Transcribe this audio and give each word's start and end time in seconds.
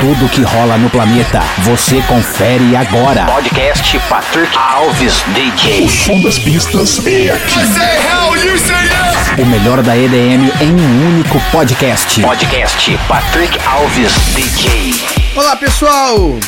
Tudo 0.00 0.30
que 0.30 0.40
rola 0.40 0.78
no 0.78 0.88
planeta, 0.88 1.40
você 1.58 2.00
confere 2.08 2.74
agora. 2.74 3.26
Podcast 3.26 3.98
Patrick 4.08 4.56
Alves 4.56 5.22
DJ. 5.34 5.90
Som 5.90 6.22
das 6.22 6.38
pistas 6.38 7.06
é 7.06 7.30
aqui. 7.30 7.58
O 9.42 9.44
melhor 9.44 9.82
da 9.82 9.94
EDM 9.94 10.50
em 10.62 10.72
um 10.72 11.06
único 11.06 11.38
podcast. 11.52 12.22
Podcast 12.22 12.98
Patrick 13.06 13.58
Alves 13.66 14.12
DJ. 14.34 14.94
Olá 15.36 15.54
pessoal! 15.56 16.38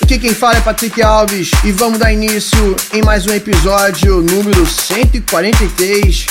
Aqui 0.00 0.20
quem 0.20 0.32
fala 0.32 0.58
é 0.58 0.60
Patrick 0.60 1.02
Alves 1.02 1.50
e 1.64 1.72
vamos 1.72 1.98
dar 1.98 2.12
início 2.12 2.76
em 2.94 3.02
mais 3.02 3.26
um 3.26 3.34
episódio 3.34 4.22
número 4.22 4.64
143 4.64 6.26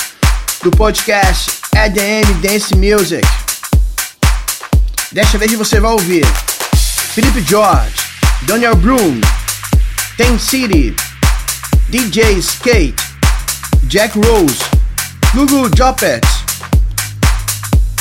do 0.62 0.70
podcast 0.70 1.50
EDM 1.74 2.32
Dance 2.40 2.74
Music. 2.74 3.45
Desta 5.16 5.38
vez 5.38 5.50
você 5.54 5.80
vai 5.80 5.92
ouvir 5.92 6.26
Felipe 7.14 7.40
George, 7.40 7.94
Daniel 8.42 8.76
Broom, 8.76 9.18
Ten 10.18 10.38
City, 10.38 10.94
DJ 11.88 12.38
Skate, 12.38 12.94
Jack 13.84 14.14
Rose, 14.18 14.58
Google 15.34 15.70
Joppet, 15.74 16.20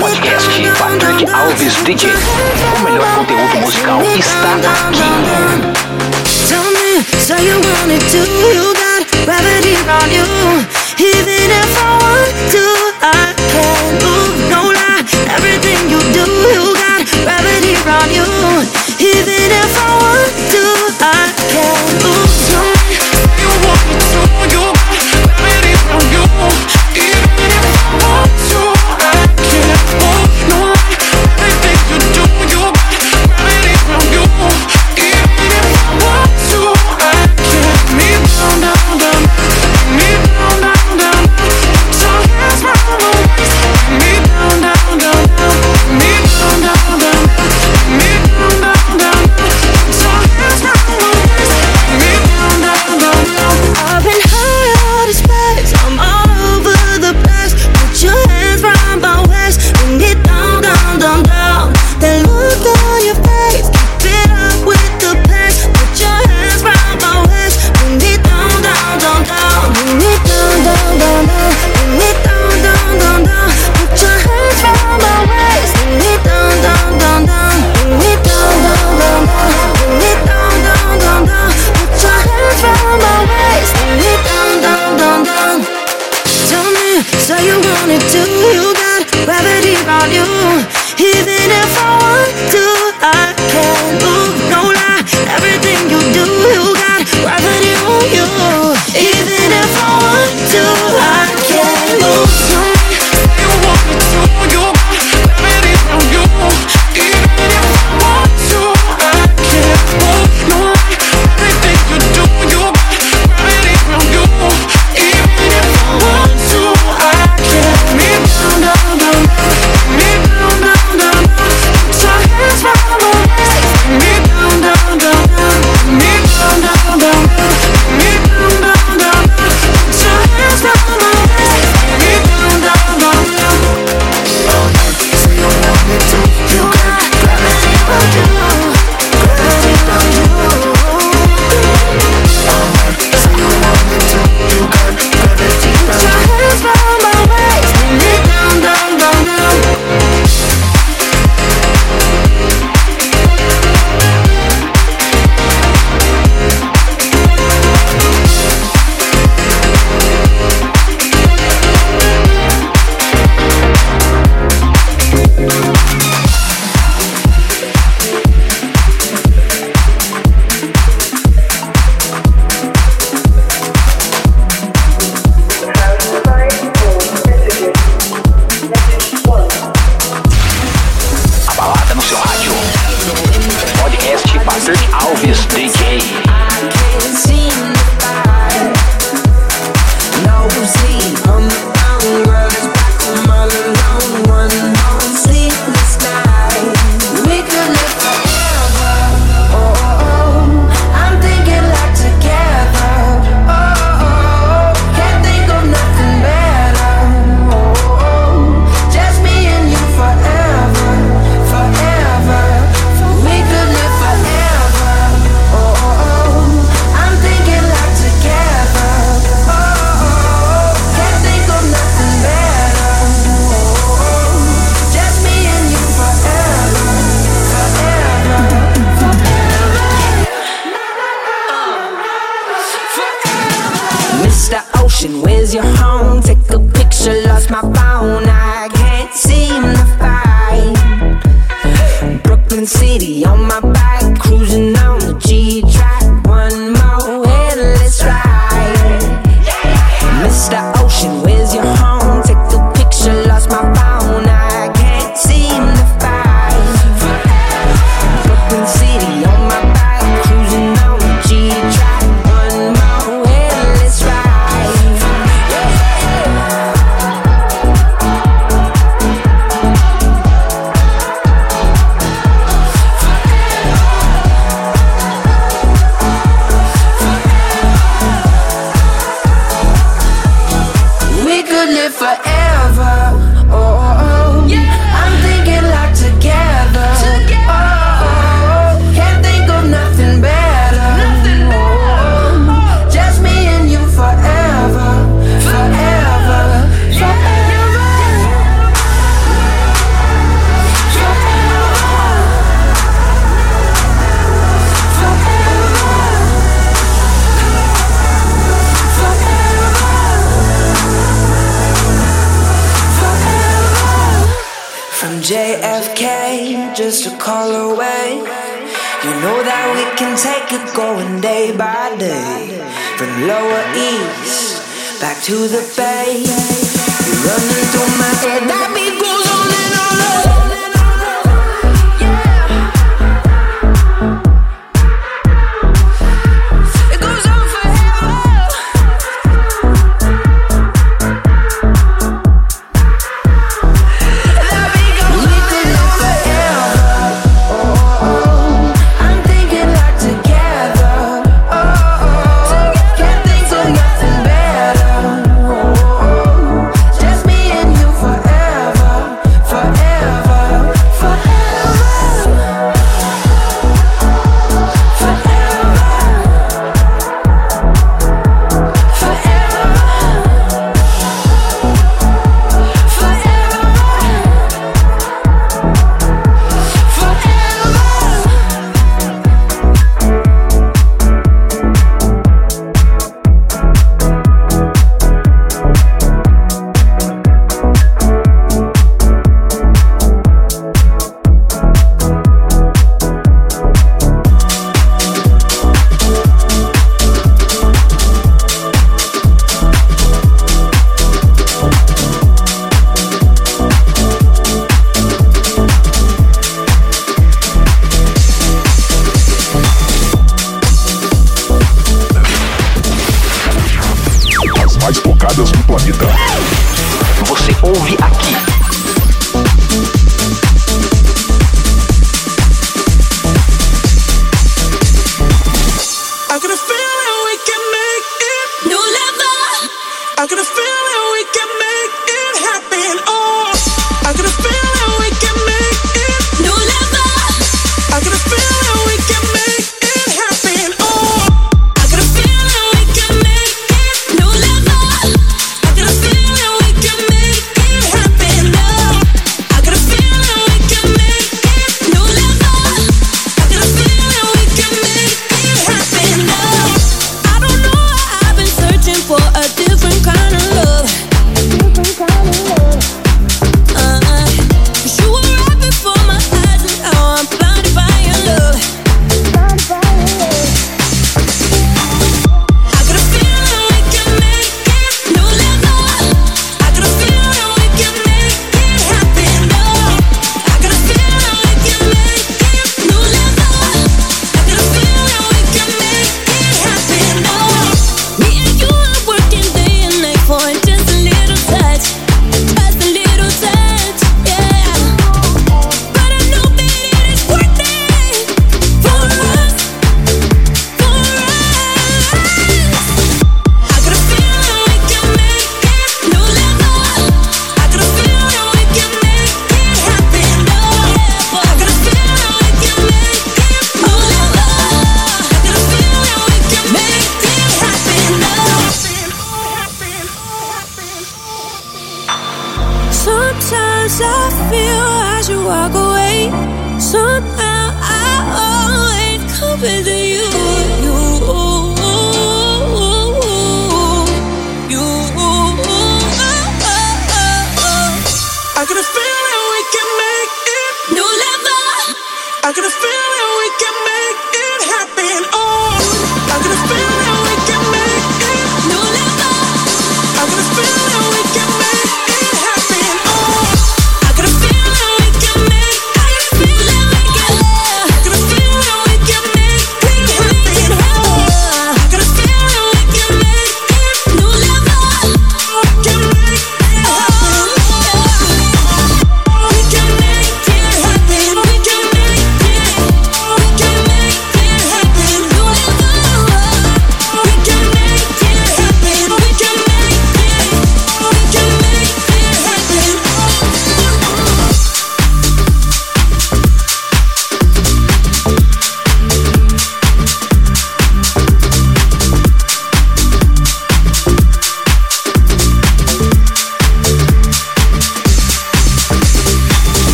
Podcast 0.00 0.48
Patrick 0.78 1.30
Alves 1.30 1.74
DJ. 1.84 2.10
O 2.76 2.82
melhor 2.84 3.06
conteúdo 3.14 3.56
musical 3.60 4.00
está 4.18 4.54
aqui. 4.86 5.78
Tell 6.48 6.64
me, 6.72 7.04
so 7.20 7.34
you 7.36 7.60
wanna 7.60 7.98
do, 8.10 8.24
you 8.54 8.72
got 8.74 9.06
gravity 9.24 9.76
on 9.86 10.10
you. 10.10 10.24
Even 10.98 11.50
if 11.50 11.78
I 11.78 11.98
want 12.00 12.34
to, 12.52 12.64
I 13.02 13.34
can't 13.52 14.17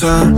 time 0.00 0.37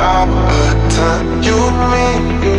I'm 0.00 0.30
time 0.90 1.42
you 1.42 1.56
and 1.56 2.40
me. 2.40 2.51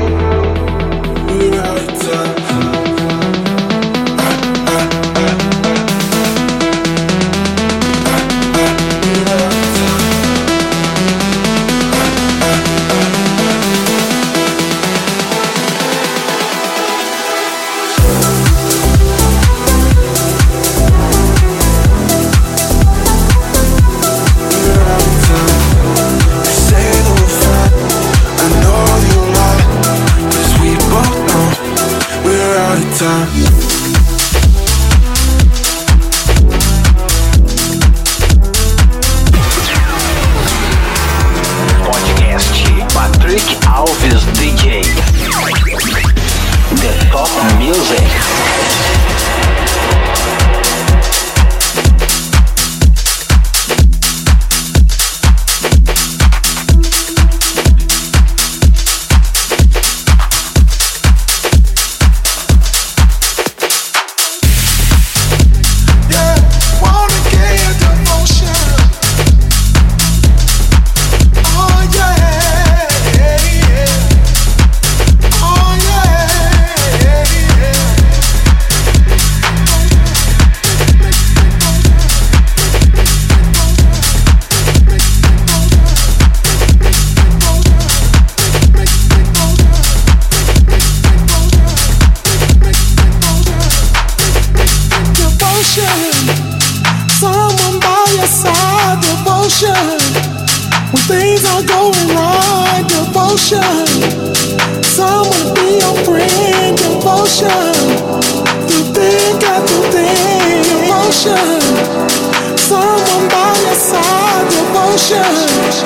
devotion. 115.03 115.83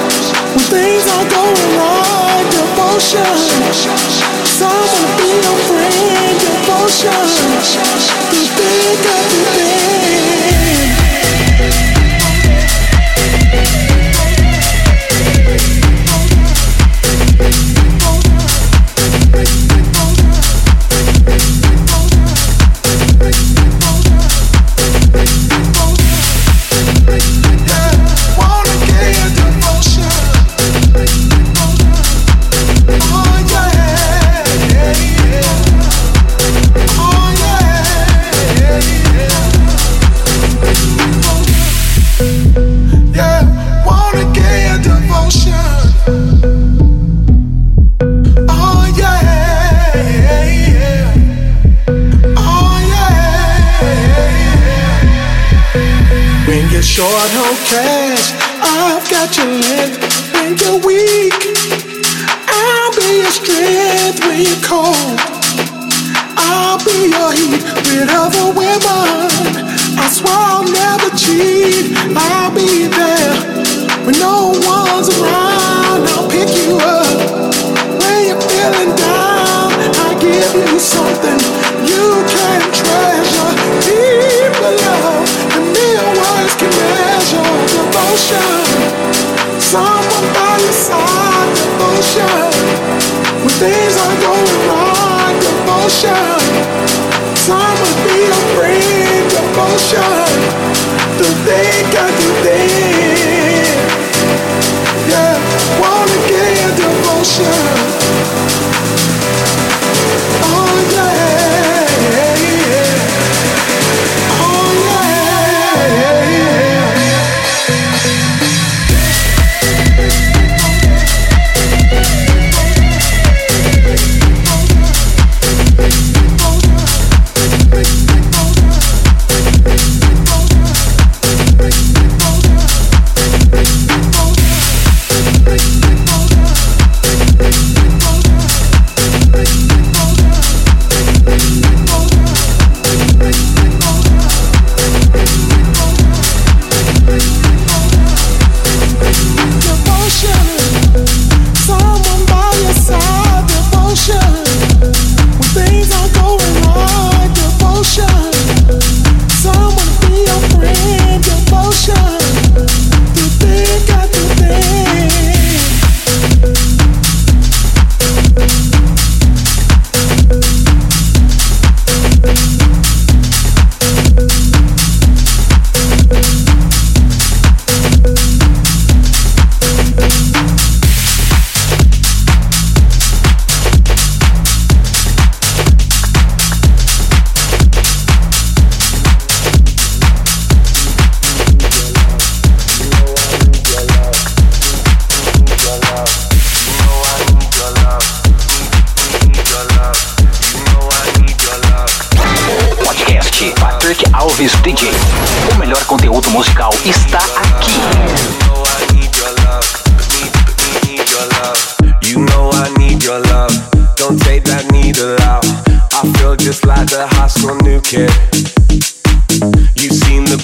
When 0.54 0.66
things 0.70 1.08
are 1.08 1.28
going 1.30 1.78
wrong, 1.78 2.44
devotion. 2.52 3.26
Someone 4.46 5.18
be 5.18 5.30
your 5.42 5.58
friend, 5.66 6.40
devotion. 6.40 7.26
You 8.32 8.44
think 8.46 9.00
everything. 9.06 9.97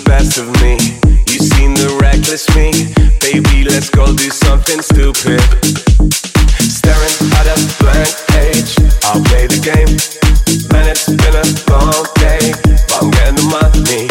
best 0.05 0.37
of 0.37 0.47
me. 0.61 0.77
you've 1.29 1.47
seen 1.55 1.73
the 1.73 1.97
reckless 2.01 2.47
me. 2.55 2.71
Baby, 3.19 3.63
let's 3.69 3.89
go 3.89 4.05
do 4.07 4.29
something 4.29 4.81
stupid. 4.81 5.41
Staring 6.63 7.17
at 7.39 7.47
a 7.51 7.57
blank 7.79 8.13
page. 8.31 8.75
I'll 9.03 9.23
play 9.23 9.47
the 9.47 9.59
game. 9.61 9.93
Man, 10.71 10.89
it's 10.89 11.07
been 11.07 11.35
a 11.35 11.45
long 11.69 12.05
day. 12.19 12.53
But 12.87 13.03
I'm 13.03 13.11
getting 13.11 13.37
the 13.39 13.47
money. 13.51 14.07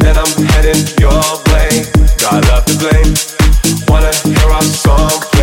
Then 0.00 0.16
I'm 0.16 0.32
heading 0.54 0.82
your 0.98 1.22
way. 1.52 1.84
Got 2.22 2.46
love 2.48 2.64
to 2.66 2.76
blame. 2.78 3.12
Wanna 3.88 4.12
hear 4.24 4.50
our 4.50 4.62
song? 4.62 5.35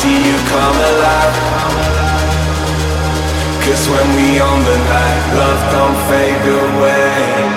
see 0.00 0.18
you 0.28 0.36
come 0.54 0.76
alive. 0.90 1.36
Cause 3.64 3.88
when 3.88 4.08
we 4.16 4.40
on 4.40 4.58
the 4.70 4.78
night, 4.94 5.22
love 5.38 5.62
don't 5.72 5.98
fade 6.08 6.46
away. 6.62 7.53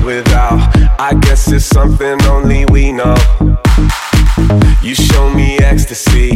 without. 0.00 0.58
I 0.98 1.14
guess 1.20 1.50
it's 1.52 1.64
something 1.64 2.22
only 2.24 2.64
we 2.66 2.92
know. 2.92 3.16
You 4.82 4.94
show 4.94 5.30
me 5.30 5.58
ecstasy, 5.58 6.30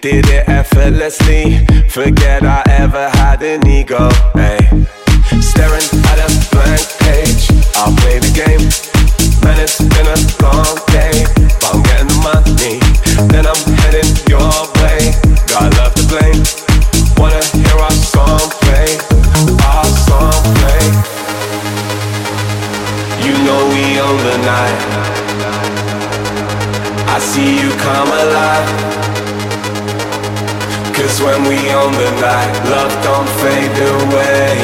did 0.00 0.26
it 0.28 0.48
effortlessly. 0.48 1.66
Forget 1.88 2.44
I 2.44 2.62
ever 2.68 3.08
had 3.10 3.42
an 3.42 3.66
ego. 3.66 4.10
Hey. 4.34 4.57
The 31.98 32.10
love 32.70 32.94
don't 33.02 33.28
fade 33.42 33.78
away. 33.94 34.54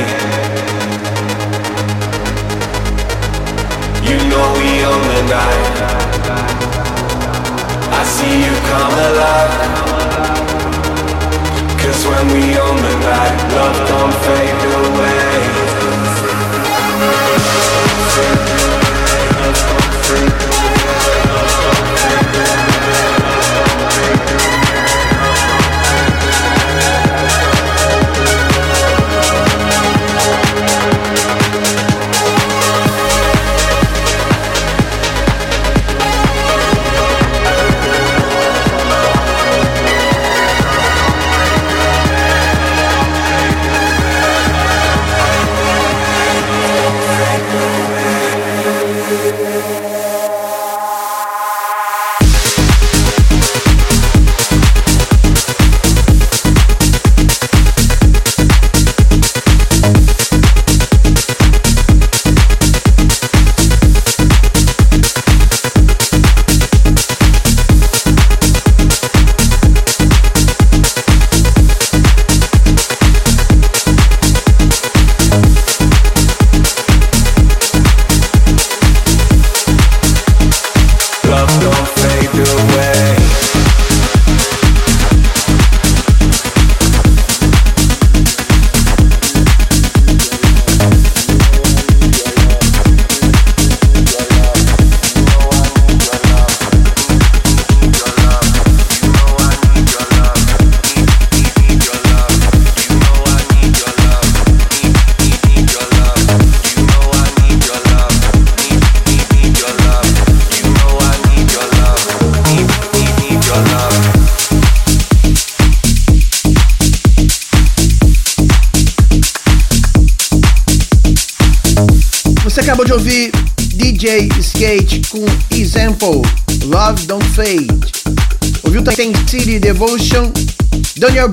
You 4.08 4.18
know 4.30 4.46
we 4.60 4.70
own 4.90 5.02
the 5.14 5.22
night. 5.38 5.66
I 7.90 8.02
see 8.14 8.34
you 8.46 8.54
come 8.70 8.94
alive. 9.08 9.54
Cause 11.80 12.00
when 12.06 12.26
we 12.34 12.44
own 12.64 12.76
the 12.88 12.96
night, 13.12 13.36
love 13.56 13.78
don't 13.88 14.14
fade 14.24 14.64
away. 14.74 14.83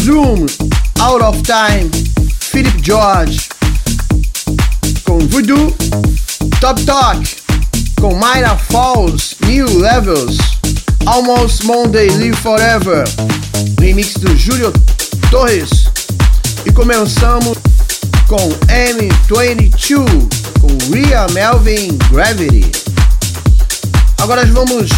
Bloom, 0.06 0.46
Out 1.00 1.22
of 1.24 1.42
Time, 1.44 1.90
Philip 2.40 2.82
George 2.84 3.50
com 5.06 5.20
Voodoo, 5.28 5.76
Top 6.60 6.82
Talk 6.86 7.24
com 8.00 8.16
Myra 8.16 8.58
Falls, 8.58 9.36
New 9.46 9.80
Levels, 9.80 10.38
Almost 11.06 11.66
Monday 11.66 12.10
Live 12.10 12.38
Forever, 12.38 13.04
remix 13.80 14.14
do 14.16 14.36
Júlio 14.36 14.74
Torres. 15.30 15.86
E 16.66 16.72
começamos 16.72 17.58
com 18.28 18.50
M22 18.68 19.72
com 20.60 20.94
Rhea 20.94 21.28
Melvin 21.34 21.98
Gravity. 22.10 22.72
Agora 24.20 24.46
vamos 24.46 24.90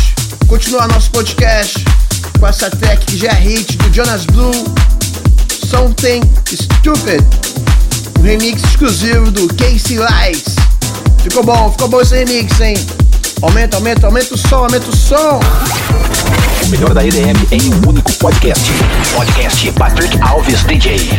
continuar 0.48 0.88
nosso 0.88 1.12
podcast 1.12 1.84
com 2.40 2.48
essa 2.48 2.70
track 2.70 3.06
que 3.06 3.18
já 3.18 3.30
é 3.30 3.40
hit 3.40 3.78
do 3.78 3.94
Jonas 3.94 4.26
Blue, 4.26 4.52
Something 5.74 6.22
Stupid, 6.46 7.24
um 8.20 8.22
remix 8.22 8.64
exclusivo 8.64 9.32
do 9.32 9.48
Casey 9.56 9.98
Lights. 9.98 10.56
Ficou 11.24 11.44
bom, 11.44 11.72
ficou 11.72 11.88
bom 11.88 12.00
esse 12.00 12.14
remix, 12.14 12.62
hein? 12.62 12.76
Aumenta, 13.42 13.78
aumenta, 13.78 14.06
aumenta 14.06 14.36
o 14.36 14.38
som, 14.38 14.66
aumenta 14.66 14.88
o 14.88 14.96
som. 14.96 15.40
O 16.64 16.68
melhor 16.68 16.94
da 16.94 17.04
EDM 17.04 17.48
em 17.52 17.74
um 17.74 17.90
único 17.90 18.14
podcast. 18.14 18.72
Podcast 19.16 19.72
Patrick 19.72 20.16
Alves 20.22 20.62
DJ. 20.64 21.10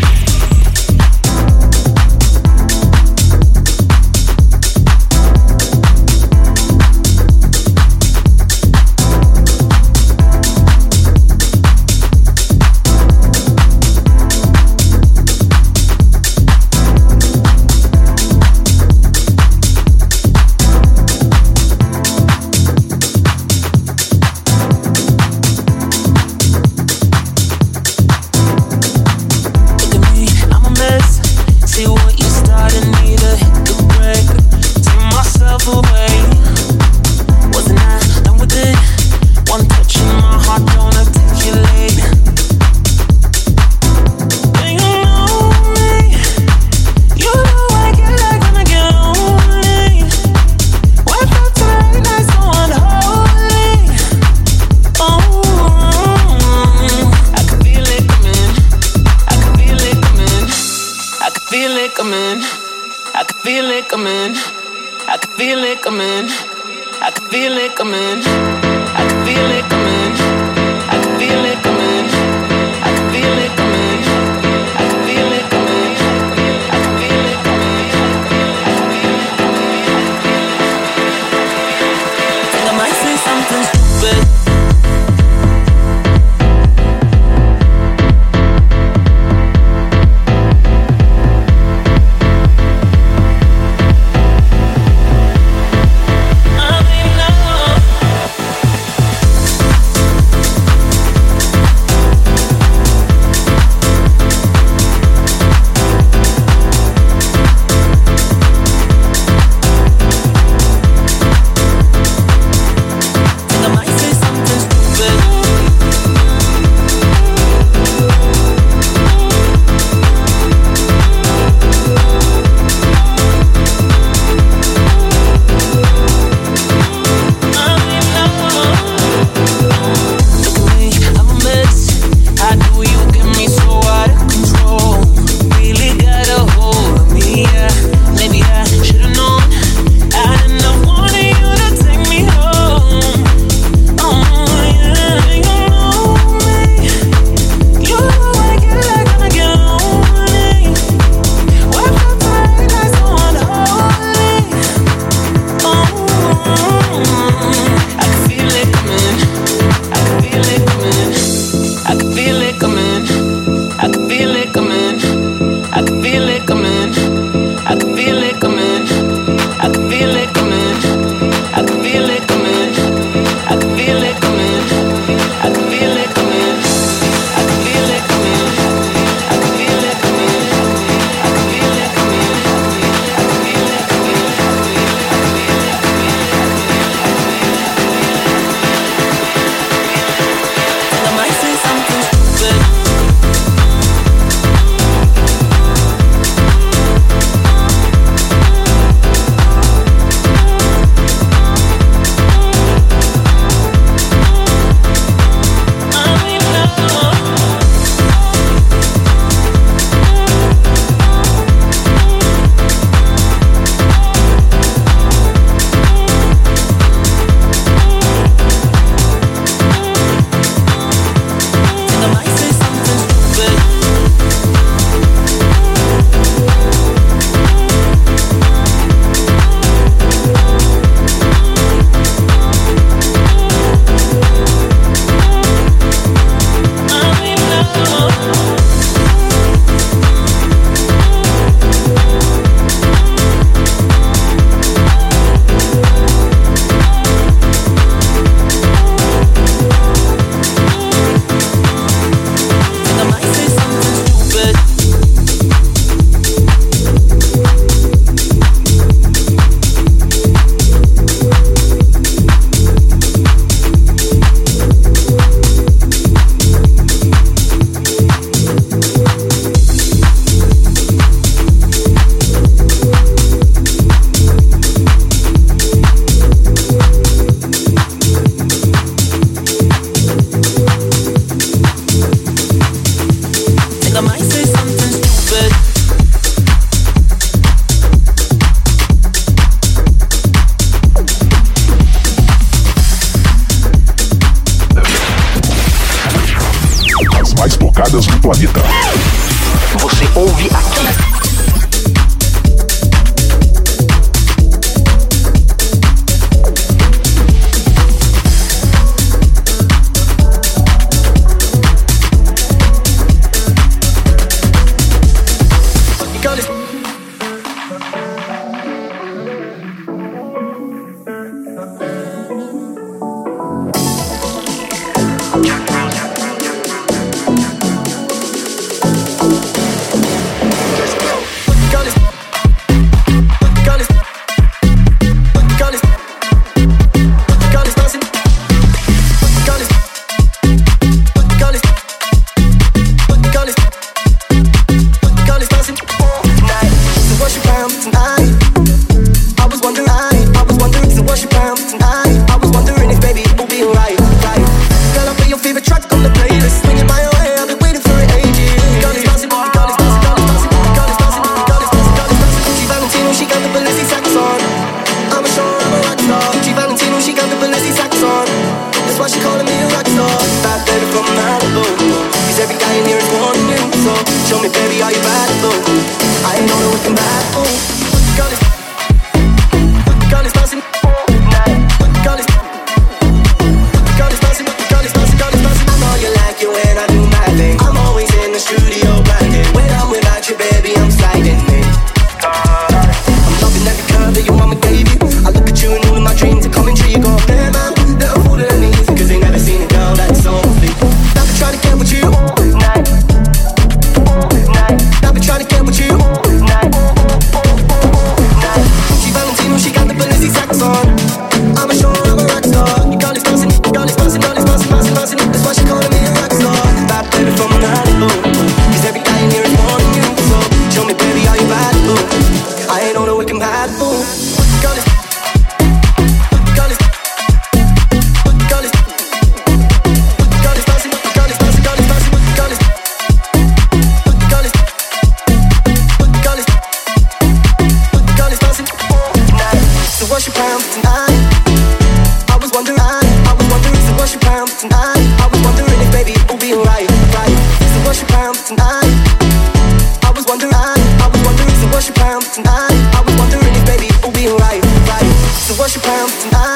to 455.55 455.61
worship 455.61 455.85
Him. 455.85 456.54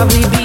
I'll 0.00 0.06
be 0.06 0.37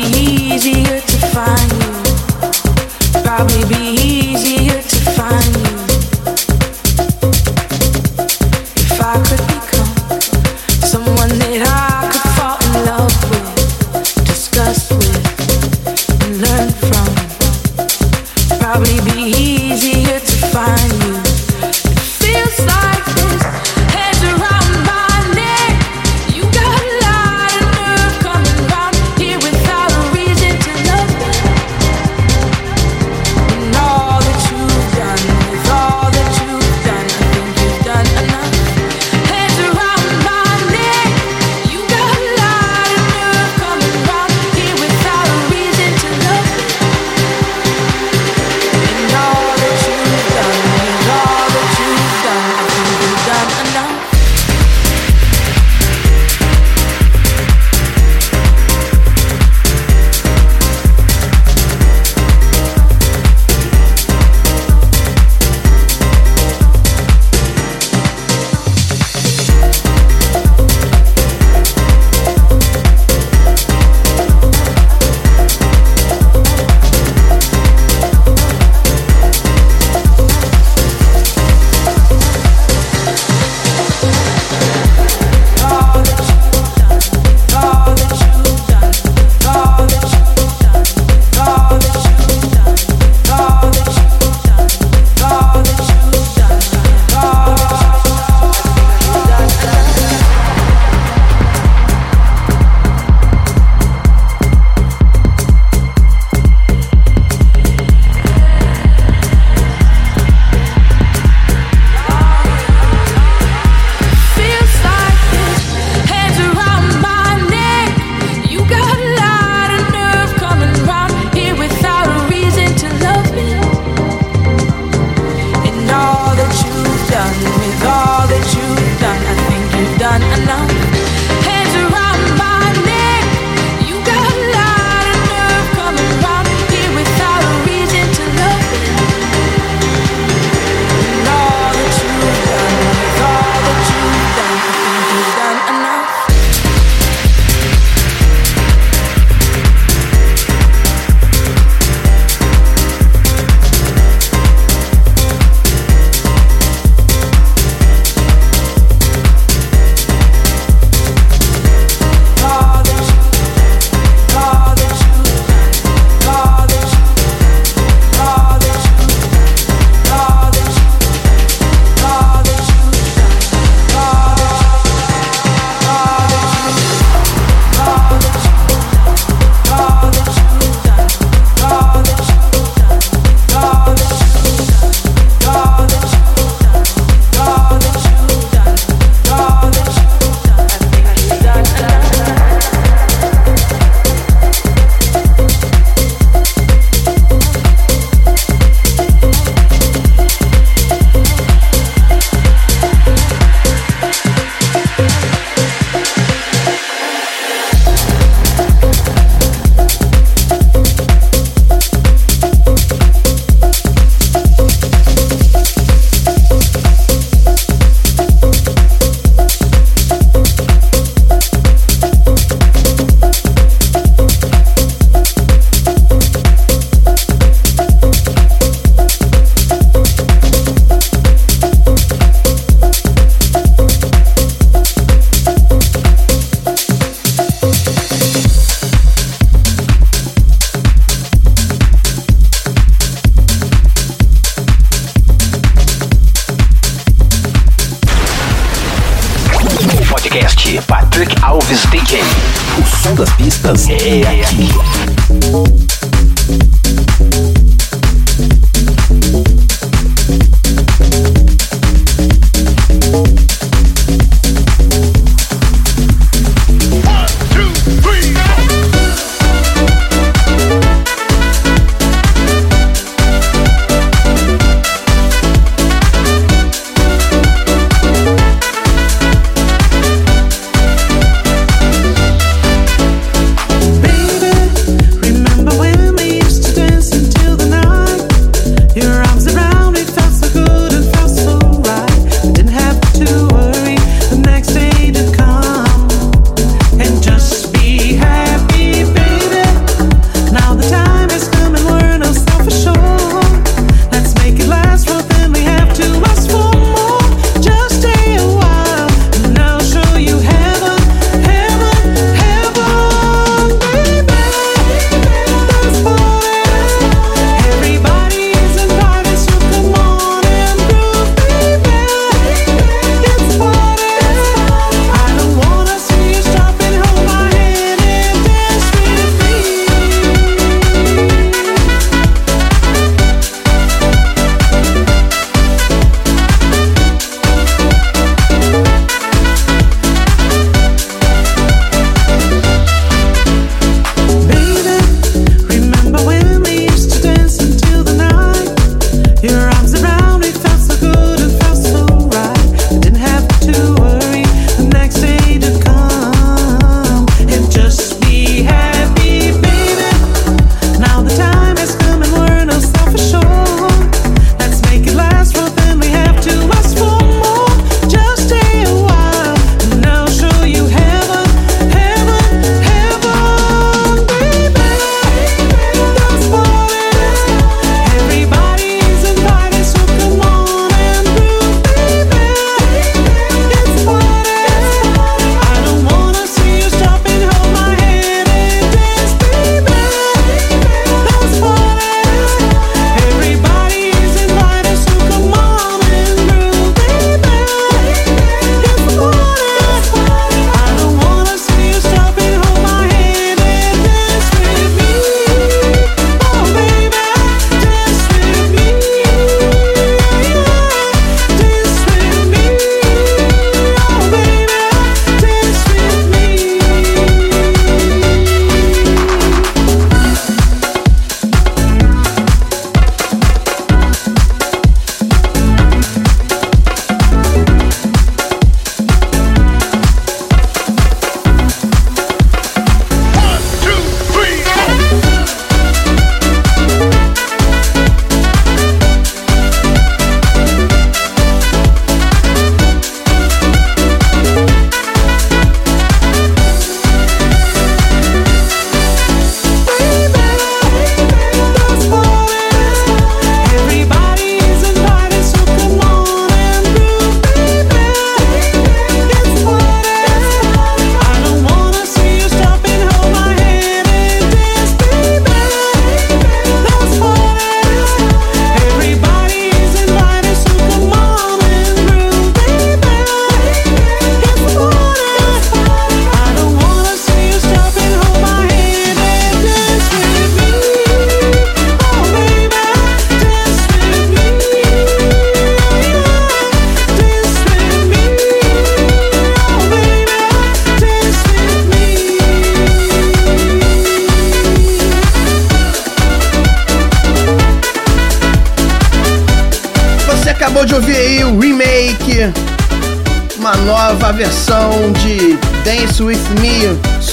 pistas 253.73 253.89
é 254.05 254.21
aqui. 254.29 254.72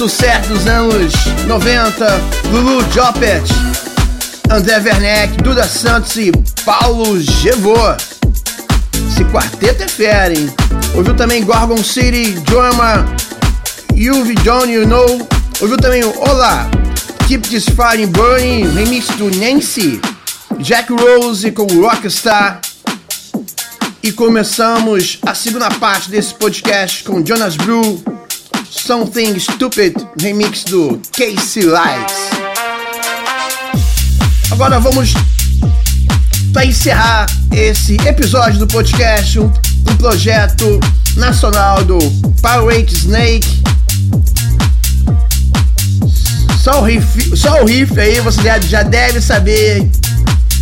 Sucesso 0.01 0.49
dos 0.49 0.65
anos 0.65 1.13
90, 1.45 2.21
Lulu 2.51 2.83
Jopet, 2.91 3.43
André 4.49 4.79
Werneck, 4.79 5.37
Duda 5.43 5.63
Santos 5.63 6.17
e 6.17 6.31
Paulo 6.65 7.19
Gevô. 7.19 7.75
Esse 9.07 9.23
quarteto 9.25 9.83
é 9.83 9.87
fera, 9.87 10.33
hein? 10.33 10.51
Ouviu 10.95 11.13
também 11.13 11.43
Gorgon 11.43 11.77
City, 11.83 12.31
Drama, 12.49 13.05
You've 13.93 14.33
Done 14.43 14.73
You 14.73 14.87
Know. 14.87 15.27
Ouviu 15.61 15.77
também 15.77 16.03
Olá, 16.03 16.67
Keep 17.27 17.47
This 17.47 17.65
Fire 17.65 18.07
Burning, 18.07 18.73
remix 18.73 19.05
do 19.17 19.29
Nancy, 19.37 20.01
Jack 20.57 20.91
Rose 20.91 21.51
com 21.51 21.67
Rockstar. 21.79 22.59
E 24.01 24.11
começamos 24.11 25.19
a 25.23 25.35
segunda 25.35 25.69
parte 25.69 26.09
desse 26.09 26.33
podcast 26.33 27.03
com 27.03 27.23
Jonas 27.23 27.55
Blue 27.55 28.03
Something 28.85 29.39
Stupid, 29.39 29.95
remix 30.19 30.63
do 30.63 30.99
Casey 31.11 31.63
Lights. 31.63 32.15
Agora 34.51 34.79
vamos 34.79 35.13
para 36.51 36.65
encerrar 36.65 37.27
esse 37.51 37.95
episódio 38.07 38.57
do 38.57 38.67
podcast, 38.67 39.39
um, 39.39 39.45
um 39.45 39.95
projeto 39.97 40.79
nacional 41.15 41.83
do 41.83 41.99
Power 42.41 42.75
Rate 42.75 42.95
Snake. 42.95 43.63
Só 46.61 46.81
o 46.81 46.83
riff, 46.83 47.37
só 47.37 47.61
o 47.61 47.65
riff 47.67 47.97
aí, 47.99 48.19
você 48.19 48.41
já, 48.41 48.59
já 48.59 48.83
deve 48.83 49.21
saber 49.21 49.89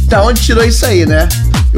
da 0.06 0.24
onde 0.24 0.42
tirou 0.42 0.66
isso 0.66 0.86
aí, 0.86 1.06
né? 1.06 1.28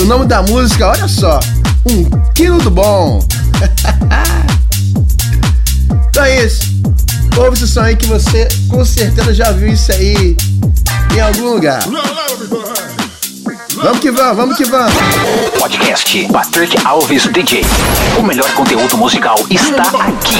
O 0.01 0.05
nome 0.05 0.25
da 0.25 0.41
música, 0.41 0.87
olha 0.87 1.07
só, 1.07 1.39
um 1.85 2.09
quilo 2.33 2.57
do 2.57 2.71
bom. 2.71 3.23
Ouve 7.41 7.55
esse 7.55 7.67
som 7.67 7.81
aí 7.81 7.95
que 7.95 8.05
você 8.05 8.47
com 8.69 8.85
certeza 8.85 9.33
já 9.33 9.51
viu 9.51 9.73
isso 9.73 9.91
aí 9.91 10.37
em 11.15 11.19
algum 11.19 11.55
lugar. 11.55 11.81
Vamos 13.73 13.99
que 13.99 14.11
vamos, 14.11 14.37
vamos 14.37 14.57
que 14.57 14.63
vamos. 14.65 14.93
Podcast 15.57 16.27
Patrick 16.31 16.77
Alves 16.85 17.23
DJ. 17.31 17.65
O 18.19 18.21
melhor 18.21 18.47
conteúdo 18.53 18.95
musical 18.95 19.35
está 19.49 19.81
aqui. 19.81 20.35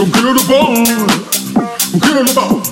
Um 0.00 0.08
quilo 0.08 0.34
do 0.34 0.44
bom, 0.44 0.74
um 1.94 1.98
quilo 1.98 2.24
do 2.24 2.32
bom. 2.34 2.62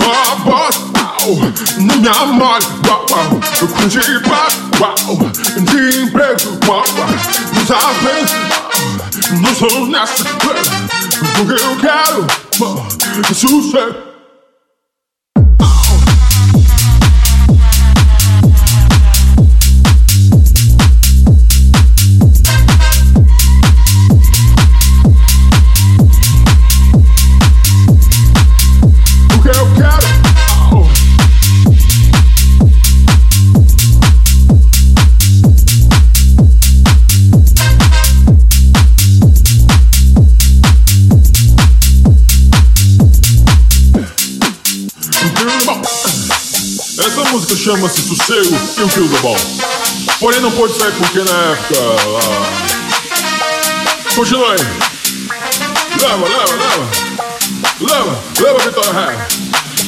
Ah, 0.00 0.36
boss, 0.36 0.80
au, 1.22 1.34
no 1.82 1.96
me 2.00 2.08
amor, 2.08 2.60
uau, 2.88 3.06
uau. 3.10 3.40
Eu 3.60 3.68
curti 3.68 3.98
paz, 4.26 4.58
uau. 4.80 5.18
De 5.60 6.00
emprego, 6.00 6.58
uau, 6.66 6.78
uau. 6.78 7.08
Não 7.52 7.66
sabe, 7.66 8.24
não 9.38 9.54
sou 9.54 9.86
nessa. 9.86 10.99
Porque 11.36 11.62
eu 11.62 11.76
quero, 11.76 12.22
uh, 12.22 13.34
sucesso. 13.34 13.96
O 14.06 14.09
chama-se 47.70 48.02
Sossego 48.02 48.58
e 48.78 48.82
um 48.82 48.88
quilo 48.88 49.06
do 49.08 49.18
bom. 49.20 49.36
Porém 50.18 50.40
não 50.40 50.50
pode 50.50 50.76
sair 50.76 50.90
porque 50.92 51.18
na 51.18 51.52
época. 51.52 51.74
ah, 52.18 52.50
Continua 54.12 54.52
aí. 54.52 54.58
Leva, 56.02 56.26
leva, 56.26 56.54
leva. 56.56 56.88
Leva, 57.80 58.18
leva, 58.40 58.58
Vitória 58.58 58.92
Ré. 58.92 59.28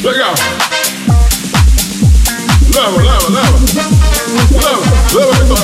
Legal. 0.05 0.35
Leva, 2.73 3.03
leva, 3.03 3.29
leva. 3.31 3.59
Leva, 4.53 4.83
leva, 5.13 5.33
Vitória 5.33 5.59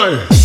Leva, 0.00 0.39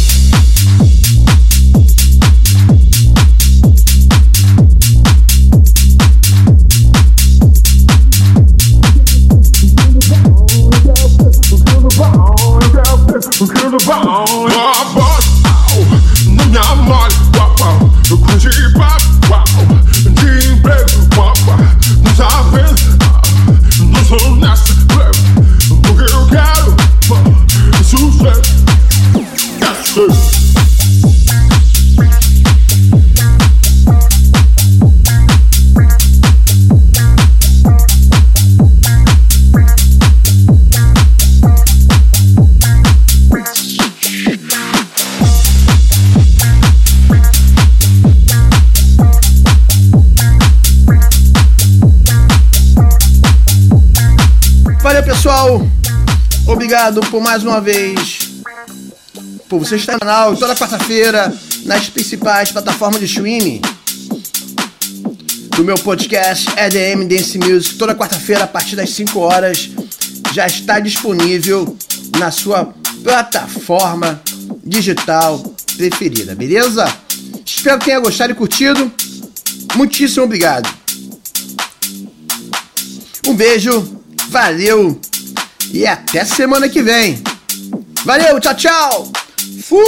pessoal. 55.45 55.61
Obrigado 56.47 57.01
por 57.11 57.21
mais 57.21 57.43
uma 57.43 57.61
vez 57.61 58.19
por 59.47 59.59
você 59.59 59.75
estar 59.75 59.93
no 59.93 59.99
canal 59.99 60.35
toda 60.35 60.55
quarta-feira 60.55 61.33
nas 61.65 61.87
principais 61.89 62.51
plataformas 62.51 62.99
de 62.99 63.05
streaming 63.05 63.61
do 65.55 65.63
meu 65.63 65.75
podcast 65.75 66.47
EDM 66.57 67.07
Dance 67.07 67.37
Music. 67.37 67.75
Toda 67.75 67.95
quarta-feira 67.95 68.43
a 68.43 68.47
partir 68.47 68.75
das 68.75 68.89
5 68.91 69.19
horas 69.19 69.69
já 70.33 70.47
está 70.47 70.79
disponível 70.79 71.77
na 72.19 72.31
sua 72.31 72.73
plataforma 73.03 74.21
digital 74.63 75.39
preferida, 75.77 76.35
beleza? 76.35 76.85
Espero 77.45 77.79
que 77.79 77.85
tenha 77.85 77.99
gostado 77.99 78.31
e 78.31 78.35
curtido. 78.35 78.91
Muitíssimo 79.75 80.25
obrigado. 80.25 80.67
Um 83.27 83.35
beijo, 83.35 84.01
valeu 84.29 84.99
e 85.75 85.85
até 85.85 86.23
semana 86.23 86.69
que 86.69 86.81
vem. 86.81 87.21
Valeu, 88.05 88.39
tchau, 88.39 88.55
tchau. 88.55 89.11
Fui! 89.61 89.83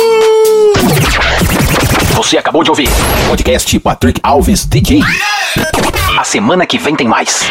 Você 2.14 2.38
acabou 2.38 2.62
de 2.62 2.70
ouvir 2.70 2.90
Podcast 3.30 3.80
Patrick 3.80 4.20
Alves 4.22 4.66
DJ. 4.66 5.02
A 6.20 6.24
semana 6.26 6.66
que 6.66 6.78
vem 6.78 6.94
tem 6.94 7.08
mais. 7.08 7.50